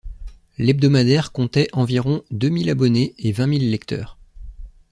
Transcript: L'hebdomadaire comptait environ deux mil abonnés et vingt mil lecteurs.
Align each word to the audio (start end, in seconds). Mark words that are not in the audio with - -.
L'hebdomadaire 0.57 1.31
comptait 1.31 1.67
environ 1.73 2.23
deux 2.31 2.49
mil 2.49 2.71
abonnés 2.71 3.13
et 3.19 3.31
vingt 3.33 3.45
mil 3.45 3.69
lecteurs. 3.69 4.17